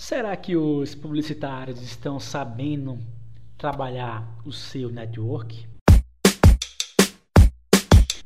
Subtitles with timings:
[0.00, 3.00] Será que os publicitários estão sabendo
[3.58, 5.66] trabalhar o seu network?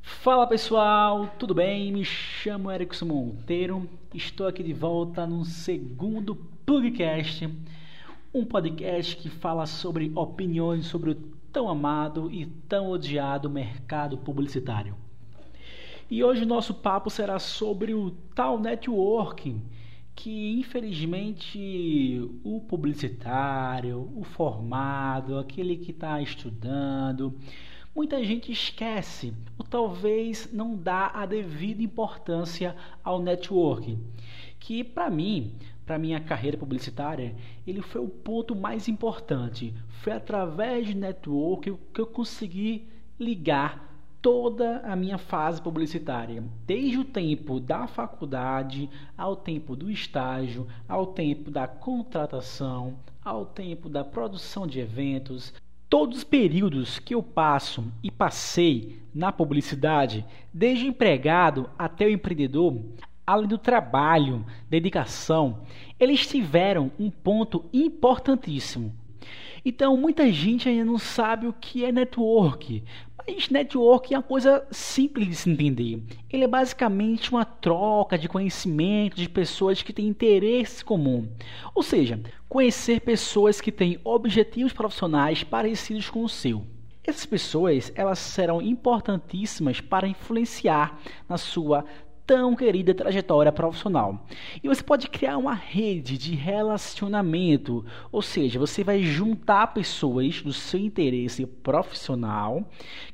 [0.02, 1.90] Fala pessoal, tudo bem?
[1.90, 6.34] Me chamo Erickson Monteiro, estou aqui de volta no segundo
[6.66, 7.48] podcast,
[8.34, 11.14] um podcast que fala sobre opiniões sobre o
[11.50, 14.94] tão amado e tão odiado mercado publicitário.
[16.10, 19.62] E hoje nosso papo será sobre o tal networking
[20.14, 27.38] que infelizmente o publicitário, o formado, aquele que está estudando,
[27.94, 33.98] muita gente esquece ou talvez não dá a devida importância ao networking,
[34.58, 37.34] que para mim, para minha carreira publicitária,
[37.66, 39.74] ele foi o ponto mais importante.
[40.02, 42.88] Foi através de networking que eu consegui
[43.18, 43.91] ligar
[44.22, 51.08] toda a minha fase publicitária, desde o tempo da faculdade, ao tempo do estágio, ao
[51.08, 52.94] tempo da contratação,
[53.24, 55.52] ao tempo da produção de eventos,
[55.90, 62.80] todos os períodos que eu passo e passei na publicidade, desde empregado até o empreendedor,
[63.26, 65.62] além do trabalho, dedicação,
[65.98, 68.94] eles tiveram um ponto importantíssimo.
[69.64, 72.82] Então, muita gente ainda não sabe o que é network,
[73.26, 76.02] mas network é uma coisa simples de se entender.
[76.30, 81.28] Ele é basicamente uma troca de conhecimento de pessoas que têm interesse comum.
[81.74, 86.66] Ou seja, conhecer pessoas que têm objetivos profissionais parecidos com o seu.
[87.04, 91.84] Essas pessoas, elas serão importantíssimas para influenciar na sua
[92.32, 94.26] tão querida trajetória profissional.
[94.64, 100.50] E você pode criar uma rede de relacionamento, ou seja, você vai juntar pessoas do
[100.50, 102.64] seu interesse profissional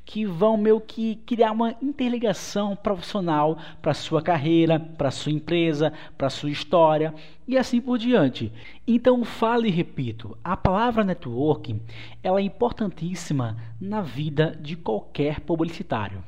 [0.05, 6.29] que vão meio que criar uma interligação profissional para sua carreira, para sua empresa, para
[6.29, 7.13] sua história
[7.45, 8.53] e assim por diante.
[8.87, 11.81] Então, fale e repito, a palavra networking,
[12.23, 16.23] ela é importantíssima na vida de qualquer publicitário.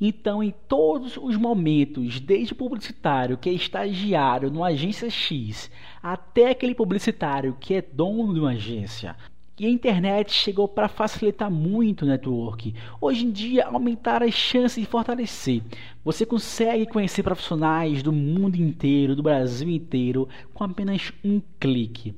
[0.00, 5.70] Então, em todos os momentos, desde o publicitário que é estagiário numa agência X,
[6.02, 9.16] até aquele publicitário que é dono de uma agência,
[9.58, 12.74] e a internet chegou para facilitar muito o network.
[13.00, 15.62] Hoje em dia, aumentar as chances de fortalecer.
[16.04, 22.14] Você consegue conhecer profissionais do mundo inteiro, do Brasil inteiro, com apenas um clique.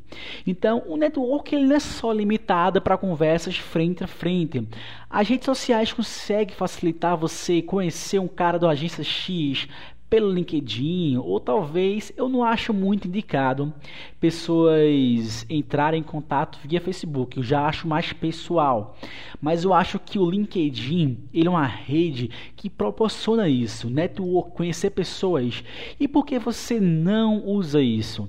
[0.47, 4.67] Então, o network ele não é só limitado para conversas frente a frente.
[5.09, 9.69] As redes sociais conseguem facilitar você conhecer um cara da agência X,
[10.09, 13.73] pelo LinkedIn, ou talvez eu não acho muito indicado
[14.19, 17.37] pessoas entrarem em contato via Facebook.
[17.37, 18.97] Eu já acho mais pessoal.
[19.41, 24.91] Mas eu acho que o LinkedIn, ele é uma rede que proporciona isso, network, conhecer
[24.91, 25.63] pessoas.
[26.01, 28.29] E por que você não usa isso?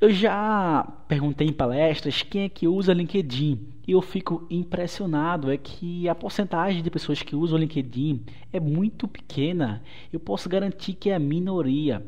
[0.00, 5.56] Eu já perguntei em palestras quem é que usa LinkedIn e eu fico impressionado é
[5.56, 8.22] que a porcentagem de pessoas que usam o LinkedIn
[8.52, 9.82] é muito pequena.
[10.12, 12.04] Eu posso garantir que é a minoria.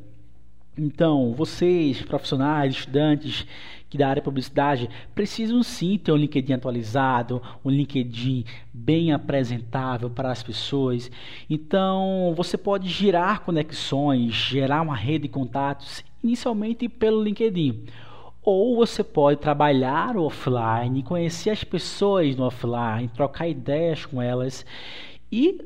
[0.77, 3.47] Então, vocês, profissionais, estudantes
[3.89, 10.11] que da área de publicidade, precisam sim ter um LinkedIn atualizado, um LinkedIn bem apresentável
[10.11, 11.11] para as pessoas.
[11.49, 17.87] Então, você pode gerar conexões, gerar uma rede de contatos, inicialmente pelo LinkedIn.
[18.53, 24.67] Ou você pode trabalhar offline, conhecer as pessoas no offline, trocar ideias com elas
[25.31, 25.59] e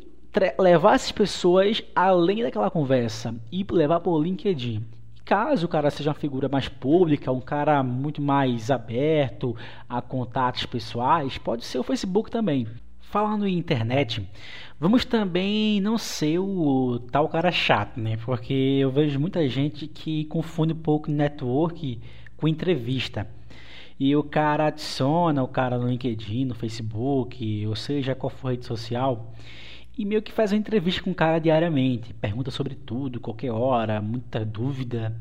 [0.59, 4.84] levar essas pessoas além daquela conversa e levar por LinkedIn.
[5.25, 9.56] Caso o cara seja uma figura mais pública, um cara muito mais aberto
[9.89, 12.67] a contatos pessoais, pode ser o Facebook também.
[13.00, 14.28] Falando em internet,
[14.78, 18.19] vamos também não ser o tal cara chato, né?
[18.19, 21.99] Porque eu vejo muita gente que confunde um pouco network
[22.44, 23.27] com entrevista.
[23.99, 28.50] E o cara adiciona o cara no LinkedIn, no Facebook, ou seja, qual for a
[28.50, 29.32] rede social,
[29.97, 34.03] e meio que faz uma entrevista com o cara diariamente, pergunta sobre tudo, qualquer hora,
[34.03, 35.16] muita dúvida.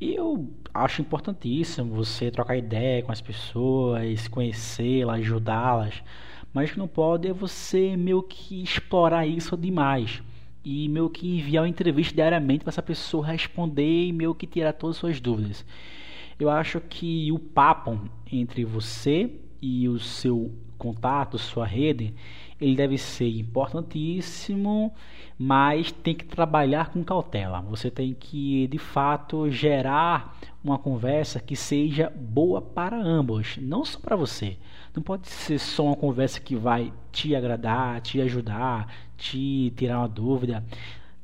[0.00, 6.02] E eu acho importantíssimo você trocar ideia com as pessoas, conhecê-las, ajudá-las,
[6.50, 10.22] mas que não pode é você meio que explorar isso demais
[10.64, 14.72] e meio que enviar uma entrevista diariamente para essa pessoa responder e meio que tirar
[14.72, 15.62] todas as suas dúvidas.
[16.38, 17.98] Eu acho que o papo
[18.30, 19.30] entre você
[19.62, 22.12] e o seu contato, sua rede,
[22.60, 24.92] ele deve ser importantíssimo,
[25.38, 27.60] mas tem que trabalhar com cautela.
[27.62, 33.98] Você tem que, de fato, gerar uma conversa que seja boa para ambos, não só
[33.98, 34.56] para você.
[34.94, 40.08] Não pode ser só uma conversa que vai te agradar, te ajudar, te tirar uma
[40.08, 40.64] dúvida.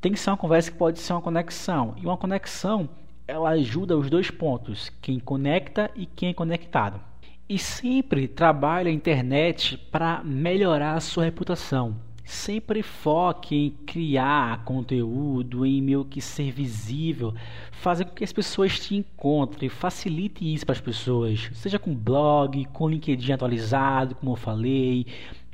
[0.01, 1.95] Tem que ser uma conversa que pode ser uma conexão.
[1.99, 2.89] E uma conexão
[3.31, 7.01] ela ajuda os dois pontos, quem conecta e quem é conectado.
[7.49, 11.97] E sempre trabalha a internet para melhorar a sua reputação.
[12.25, 17.33] Sempre foque em criar conteúdo, em meio que ser visível,
[17.71, 22.65] fazer com que as pessoas te encontrem, facilite isso para as pessoas, seja com blog,
[22.73, 25.07] com LinkedIn atualizado, como eu falei,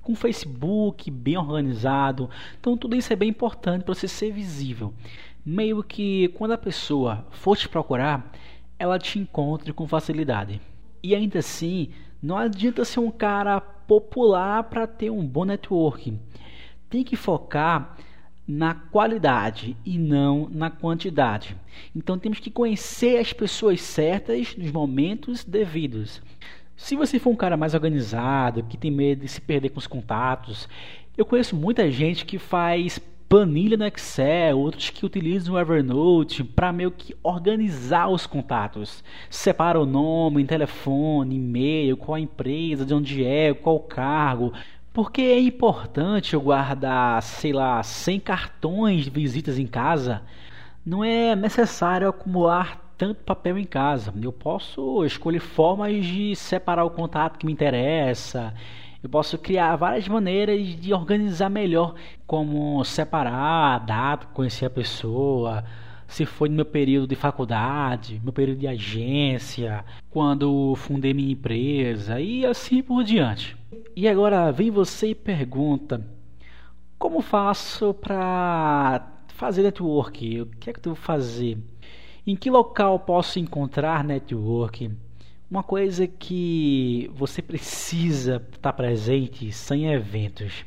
[0.03, 2.29] com Facebook bem organizado.
[2.59, 4.93] Então tudo isso é bem importante para você ser visível.
[5.47, 8.33] Meio que quando a pessoa for te procurar,
[8.79, 10.61] ela te encontre com facilidade.
[11.03, 11.91] E ainda assim,
[12.21, 16.19] não adianta ser um cara popular para ter um bom networking
[16.89, 17.97] tem que focar
[18.47, 21.57] na qualidade e não na quantidade.
[21.95, 26.23] Então temos que conhecer as pessoas certas nos momentos devidos.
[26.77, 29.87] Se você for um cara mais organizado, que tem medo de se perder com os
[29.87, 30.69] contatos,
[31.17, 36.73] eu conheço muita gente que faz planilha no Excel, outros que utilizam o Evernote para
[36.73, 39.03] meio que organizar os contatos.
[39.29, 44.53] Separa o nome, telefone, e-mail, qual a empresa, de onde é, qual o cargo.
[44.93, 50.23] Porque é importante eu guardar, sei lá, 100 cartões de visitas em casa.
[50.85, 54.15] Não é necessário acumular tanto papel em casa.
[54.23, 58.55] Eu posso escolher formas de separar o contato que me interessa.
[59.07, 61.95] Eu posso criar várias maneiras de organizar melhor,
[62.27, 65.63] como separar a data, conhecer a pessoa,
[66.09, 72.21] se foi no meu período de faculdade, meu período de agência, quando fundei minha empresa
[72.21, 73.57] e assim por diante.
[73.95, 76.05] E agora vem você e pergunta:
[76.99, 80.41] como faço para fazer network?
[80.41, 81.57] O que é que eu devo fazer?
[82.27, 84.91] Em que local posso encontrar network?
[85.49, 90.65] Uma coisa que você precisa estar presente são eventos.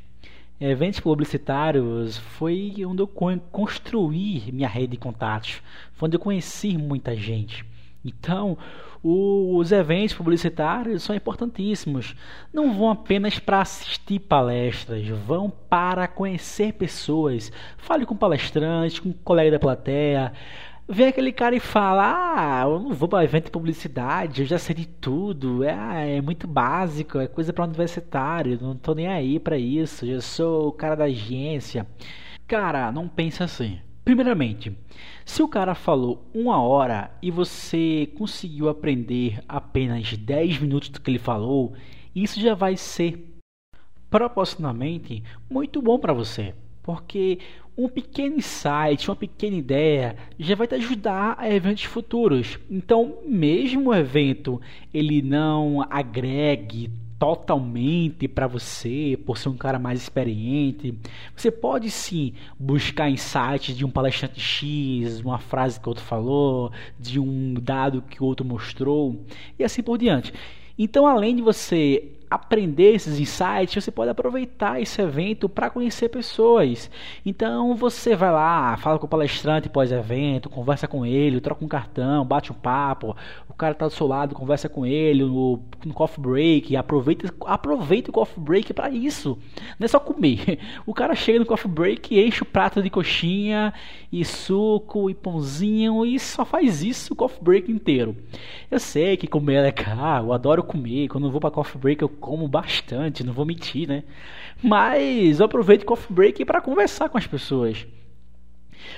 [0.57, 3.07] Eventos publicitários foi onde eu
[3.51, 5.61] construí minha rede de contatos,
[5.91, 7.65] foi onde eu conheci muita gente.
[8.05, 8.57] Então,
[9.03, 12.15] os eventos publicitários são importantíssimos.
[12.53, 17.51] Não vão apenas para assistir palestras, vão para conhecer pessoas.
[17.77, 20.31] Fale com palestrantes, com colega da plateia,
[20.89, 22.03] vem aquele cara e fala:
[22.35, 26.21] Ah, eu não vou para evento de publicidade, eu já sei de tudo, é, é
[26.21, 30.71] muito básico, é coisa para universitário, não tô nem aí para isso, eu sou o
[30.71, 31.87] cara da agência.
[32.47, 33.79] Cara, não pensa assim.
[34.03, 34.75] Primeiramente,
[35.23, 41.11] se o cara falou uma hora e você conseguiu aprender apenas 10 minutos do que
[41.11, 41.73] ele falou,
[42.15, 43.37] isso já vai ser
[44.09, 46.55] proporcionalmente muito bom para você.
[46.81, 47.37] Porque
[47.79, 52.59] um pequeno insight, uma pequena ideia já vai te ajudar a eventos futuros.
[52.69, 54.59] Então, mesmo o evento
[54.93, 60.93] ele não agregue totalmente para você, por ser um cara mais experiente,
[61.35, 67.17] você pode sim buscar insights de um palestrante X, uma frase que outro falou, de
[67.17, 69.25] um dado que outro mostrou
[69.57, 70.33] e assim por diante.
[70.77, 76.89] Então, além de você aprender esses insights, você pode aproveitar esse evento para conhecer pessoas.
[77.25, 82.23] Então você vai lá, fala com o palestrante pós-evento, conversa com ele, troca um cartão,
[82.23, 83.15] bate um papo,
[83.47, 88.11] o cara está do seu lado, conversa com ele no, no coffee break, aproveita, aproveita
[88.11, 89.37] o coffee break para isso.
[89.79, 90.59] Não é só comer.
[90.85, 93.73] O cara chega no coffee break, enche o prato de coxinha
[94.11, 98.15] e suco e pãozinho e só faz isso o coffee break inteiro.
[98.69, 101.07] Eu sei que comer é caro, eu adoro comer.
[101.07, 104.03] Quando eu vou para coffee break eu como bastante, não vou mentir, né?
[104.61, 107.87] Mas eu aproveito o coffee break para conversar com as pessoas.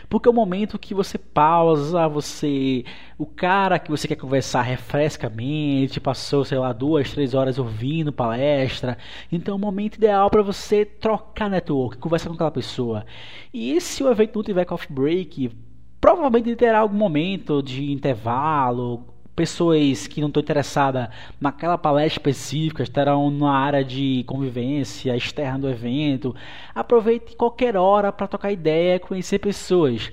[0.09, 2.83] Porque é o momento que você pausa, você.
[3.17, 7.57] O cara que você quer conversar refresca a mente, passou, sei lá, duas, três horas
[7.57, 8.97] ouvindo palestra.
[9.31, 13.05] Então é o momento ideal para você trocar network, conversar com aquela pessoa.
[13.53, 15.51] E se o evento não tiver coffee break,
[15.99, 19.05] provavelmente terá algum momento de intervalo,
[19.41, 25.67] pessoas que não estão interessadas naquela palestra específica, estarão na área de convivência externa do
[25.67, 26.35] evento.
[26.75, 30.11] Aproveite qualquer hora para trocar ideia, conhecer pessoas.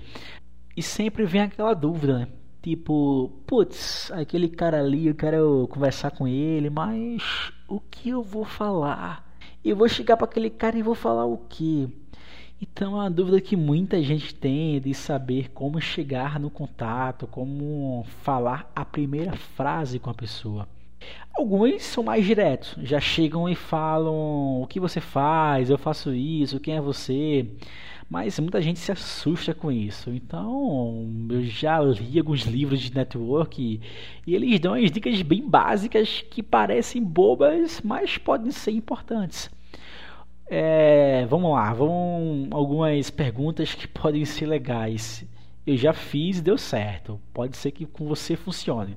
[0.74, 2.28] E sempre vem aquela dúvida, né?
[2.62, 8.46] Tipo, putz, aquele cara ali, eu quero conversar com ele, mas o que eu vou
[8.46, 9.30] falar?
[9.62, 11.86] Eu vou chegar para aquele cara e vou falar o que?
[12.60, 18.04] Então, é uma dúvida que muita gente tem de saber como chegar no contato, como
[18.22, 20.68] falar a primeira frase com a pessoa.
[21.32, 26.58] Alguns são mais diretos, já chegam e falam o que você faz, eu faço isso,
[26.58, 27.46] quem é você.
[28.10, 30.10] Mas muita gente se assusta com isso.
[30.10, 33.80] Então, eu já li alguns livros de network
[34.26, 39.48] e eles dão as dicas bem básicas que parecem bobas, mas podem ser importantes.
[40.50, 45.24] É, vamos lá, vão algumas perguntas que podem ser legais.
[45.66, 47.20] eu já fiz deu certo.
[47.34, 48.96] Pode ser que com você funcione.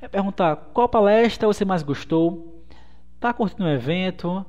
[0.00, 2.64] É perguntar qual palestra você mais gostou,
[3.18, 4.44] tá curtindo o evento,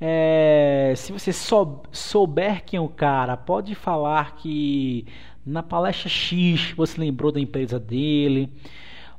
[0.00, 5.06] é, se você sou, souber quem é o cara, pode falar que
[5.44, 8.50] na palestra X você lembrou da empresa dele.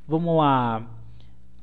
[0.08, 0.84] Vamos lá.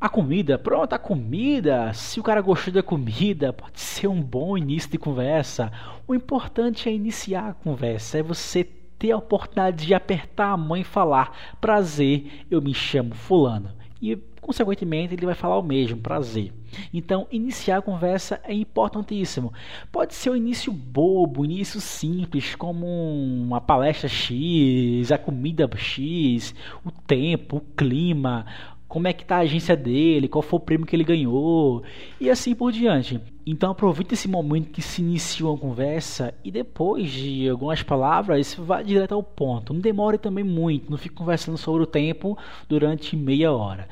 [0.01, 1.91] A comida, pronto, a comida.
[1.93, 5.73] Se o cara gostou da comida, pode ser um bom início de conversa.
[6.07, 10.77] O importante é iniciar a conversa, é você ter a oportunidade de apertar a mão
[10.77, 13.73] e falar: Prazer, eu me chamo Fulano.
[14.01, 16.53] E, consequentemente, ele vai falar o mesmo: Prazer.
[16.93, 19.51] Então, iniciar a conversa é importantíssimo.
[19.91, 26.55] Pode ser um início bobo, um início simples, como uma palestra X, a comida X,
[26.85, 28.45] o tempo, o clima,
[28.89, 31.83] como é que tá a agência dele, qual foi o prêmio que ele ganhou
[32.19, 33.21] e assim por diante.
[33.45, 38.81] Então aproveite esse momento que se inicia uma conversa e depois de algumas palavras vá
[38.81, 39.73] direto ao ponto.
[39.73, 42.35] Não demore também muito, não fique conversando sobre o tempo
[42.67, 43.87] durante meia hora.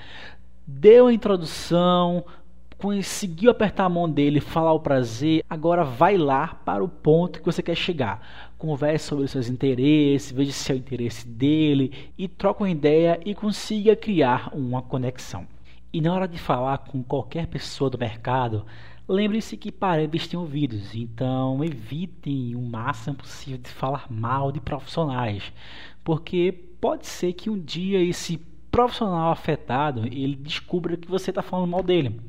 [0.66, 2.26] Dê uma introdução,
[2.78, 7.46] conseguiu apertar a mão dele, falar o prazer, agora vai lá para o ponto que
[7.46, 12.28] você quer chegar converse sobre os seus interesses, veja se é o interesse dele e
[12.28, 15.48] troque uma ideia e consiga criar uma conexão.
[15.94, 18.66] E na hora de falar com qualquer pessoa do mercado,
[19.08, 25.54] lembre-se que paredes têm ouvidos, então evitem o máximo possível de falar mal de profissionais,
[26.04, 28.38] porque pode ser que um dia esse
[28.70, 32.20] profissional afetado ele descubra que você está falando mal dele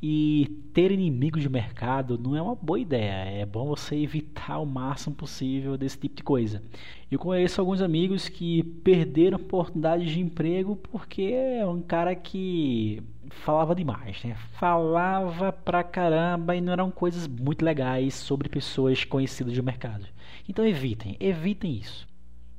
[0.00, 3.40] e ter inimigos de mercado não é uma boa ideia.
[3.40, 6.62] É bom você evitar o máximo possível desse tipo de coisa.
[7.10, 13.74] Eu conheço alguns amigos que perderam oportunidades de emprego porque é um cara que falava
[13.74, 14.36] demais, né?
[14.52, 20.06] Falava pra caramba e não eram coisas muito legais sobre pessoas conhecidas de mercado.
[20.48, 22.06] Então evitem, evitem isso.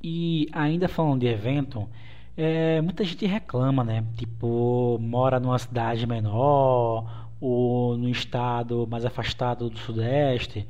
[0.02, 1.88] E ainda falando de evento,
[2.36, 4.04] é, muita gente reclama, né?
[4.16, 10.66] Tipo, mora numa cidade menor ou no estado mais afastado do Sudeste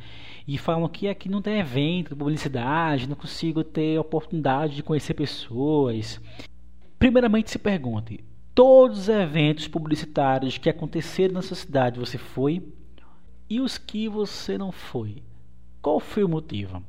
[0.47, 6.21] e falam que aqui não tem evento, publicidade, não consigo ter oportunidade de conhecer pessoas.
[6.99, 8.23] Primeiramente se pergunte:
[8.55, 12.63] todos os eventos publicitários que aconteceram na sua cidade você foi?
[13.49, 15.23] E os que você não foi?
[15.83, 16.83] Qual foi o motivo?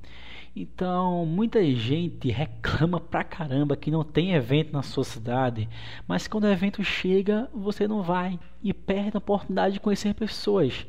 [0.54, 5.70] Então, muita gente reclama pra caramba que não tem evento na sua cidade,
[6.06, 10.86] mas quando o evento chega, você não vai e perde a oportunidade de conhecer pessoas.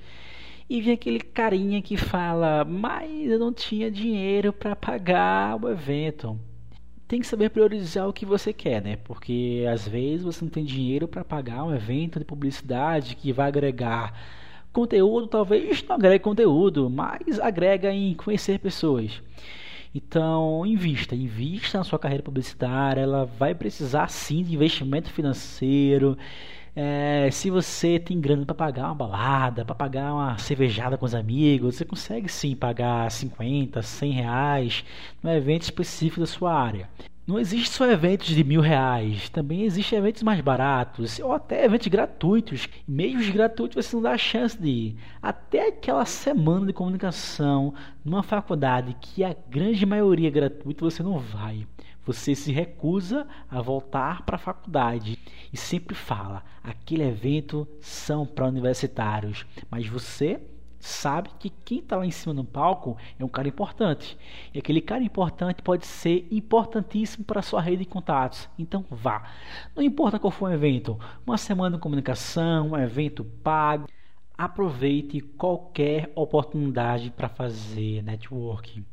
[0.68, 6.38] E vem aquele carinha que fala: "Mas eu não tinha dinheiro para pagar o evento".
[7.06, 8.96] Tem que saber priorizar o que você quer, né?
[8.96, 13.48] Porque às vezes você não tem dinheiro para pagar um evento de publicidade que vai
[13.48, 14.12] agregar
[14.72, 19.22] conteúdo, talvez não agregue conteúdo, mas agrega em conhecer pessoas.
[19.94, 23.02] Então, invista, invista na sua carreira publicitária.
[23.02, 26.16] Ela vai precisar sim de investimento financeiro.
[26.74, 31.14] É, se você tem grana para pagar uma balada, para pagar uma cervejada com os
[31.14, 34.84] amigos, você consegue sim pagar 50, 100 reais
[35.22, 36.88] num evento específico da sua área.
[37.24, 41.86] Não existe só eventos de mil reais, também existem eventos mais baratos, ou até eventos
[41.86, 42.68] gratuitos.
[42.86, 44.96] Meios gratuitos você não dá a chance de ir.
[45.22, 47.74] Até aquela semana de comunicação
[48.04, 51.64] numa faculdade que a grande maioria é gratuita, você não vai.
[52.04, 55.16] Você se recusa a voltar para a faculdade
[55.52, 60.40] e sempre fala: aquele evento são para universitários, mas você
[60.82, 64.18] sabe que quem está lá em cima no palco é um cara importante.
[64.52, 68.48] E aquele cara importante pode ser importantíssimo para a sua rede de contatos.
[68.58, 69.30] Então vá.
[69.76, 73.88] Não importa qual for o evento, uma semana de comunicação, um evento pago.
[74.36, 78.84] Aproveite qualquer oportunidade para fazer networking.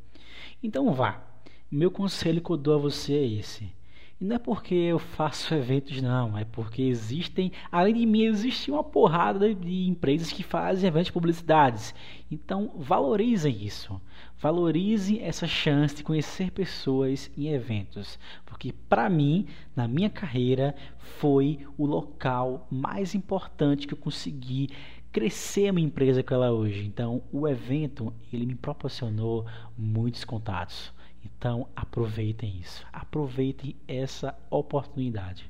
[0.62, 1.24] Então vá.
[1.72, 3.79] Meu conselho que eu dou a você é esse
[4.22, 6.38] e não é porque eu faço eventos, não.
[6.38, 11.14] É porque existem, além de mim, existe uma porrada de empresas que fazem eventos de
[11.14, 11.96] publicidades.
[12.30, 14.00] Então, valorizem isso.
[14.38, 18.20] Valorize essa chance de conhecer pessoas em eventos.
[18.46, 24.70] Porque, para mim, na minha carreira, foi o local mais importante que eu consegui
[25.14, 26.86] crescer a minha empresa com ela hoje.
[26.86, 29.46] Então, o evento, ele me proporcionou
[29.78, 35.50] muitos contatos então aproveitem isso, aproveitem essa oportunidade.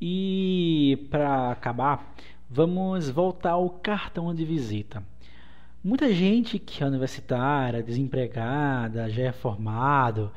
[0.00, 2.14] E para acabar,
[2.48, 5.02] vamos voltar ao cartão de visita.
[5.82, 10.32] Muita gente que é universitária, desempregada, já é formado,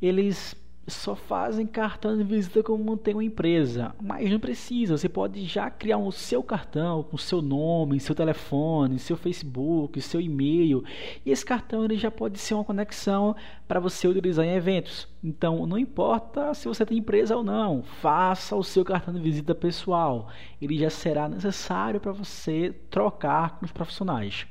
[0.00, 0.54] eles
[0.86, 4.96] só fazem cartão de visita como tem uma empresa, mas não precisa.
[4.96, 10.20] Você pode já criar o seu cartão com seu nome, seu telefone, seu Facebook, seu
[10.20, 10.84] e-mail,
[11.24, 13.36] e esse cartão ele já pode ser uma conexão
[13.68, 15.08] para você utilizar em eventos.
[15.22, 19.54] Então, não importa se você tem empresa ou não, faça o seu cartão de visita
[19.54, 20.28] pessoal.
[20.60, 24.46] Ele já será necessário para você trocar com os profissionais.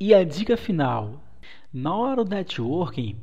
[0.00, 1.22] E a dica final:
[1.72, 3.16] na hora do networking,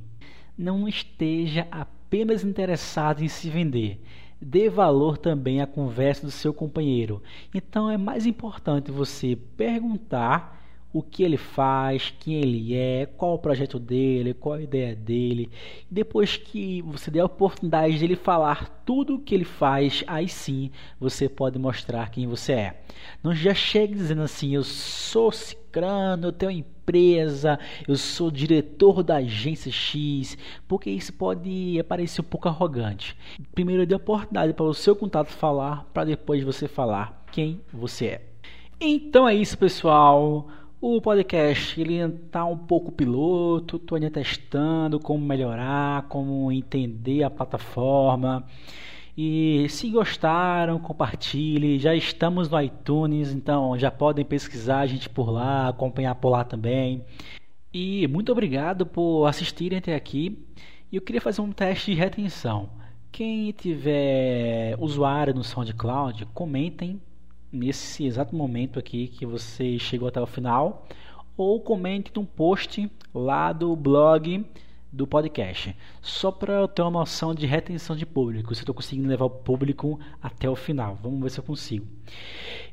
[0.58, 2.03] não esteja apenas
[2.44, 4.00] interessado em se vender.
[4.40, 7.24] Dê valor também à conversa do seu companheiro.
[7.54, 10.63] Então é mais importante você perguntar
[10.94, 15.50] o que ele faz, quem ele é, qual o projeto dele, qual a ideia dele.
[15.90, 20.30] Depois que você der a oportunidade de ele falar tudo o que ele faz, aí
[20.30, 20.70] sim
[21.00, 22.84] você pode mostrar quem você é.
[23.24, 27.58] Não já chegue dizendo assim, eu sou cicrano, eu tenho empresa,
[27.88, 33.18] eu sou diretor da agência X, porque isso pode parecer um pouco arrogante.
[33.56, 38.06] Primeiro dê a oportunidade para o seu contato falar, para depois você falar quem você
[38.06, 38.22] é.
[38.80, 40.50] Então é isso, pessoal.
[40.86, 47.30] O podcast ele está um pouco piloto, estou ainda testando como melhorar, como entender a
[47.30, 48.46] plataforma.
[49.18, 51.80] E se gostaram, compartilhe.
[51.80, 56.44] Já estamos no iTunes, então já podem pesquisar a gente por lá, acompanhar por lá
[56.44, 57.06] também.
[57.74, 60.38] E muito obrigado por assistirem até aqui.
[60.92, 62.70] E eu queria fazer um teste de retenção.
[63.10, 67.00] Quem tiver usuário no SoundCloud, comentem
[67.54, 70.88] nesse exato momento aqui que você chegou até o final,
[71.38, 74.44] ou comente num post lá do blog
[74.92, 75.76] do podcast.
[76.02, 79.26] Só para eu ter uma noção de retenção de público, se eu estou conseguindo levar
[79.26, 80.98] o público até o final.
[81.02, 81.88] Vamos ver se eu consigo.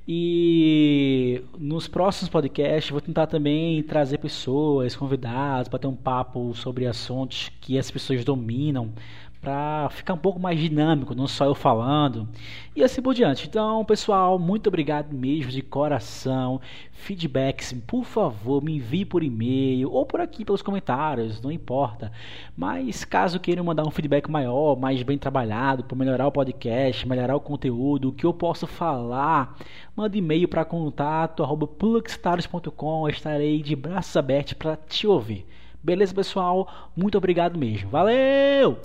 [0.06, 6.86] E nos próximos podcasts vou tentar também trazer pessoas, convidados, para ter um papo sobre
[6.86, 8.92] assuntos que as pessoas dominam,
[9.40, 12.28] para ficar um pouco mais dinâmico, não só eu falando
[12.76, 13.48] e assim por diante.
[13.48, 16.60] Então, pessoal, muito obrigado mesmo de coração.
[16.92, 22.12] Feedbacks, por favor, me envie por e-mail ou por aqui pelos comentários, não importa.
[22.56, 27.34] Mas caso queiram mandar um feedback maior, mais bem trabalhado, para melhorar o podcast, melhorar
[27.34, 29.56] o conteúdo, o que eu posso falar,
[29.96, 35.46] manda e-mail para contato@plugstars.com, estarei de braços abertos para te ouvir.
[35.82, 36.68] Beleza, pessoal?
[36.94, 37.88] Muito obrigado mesmo.
[37.88, 38.76] Valeu!